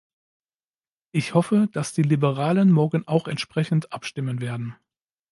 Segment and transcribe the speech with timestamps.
[1.11, 4.75] Ich hoffe, dass die Liberalen morgen auch entsprechend abstimmen werden.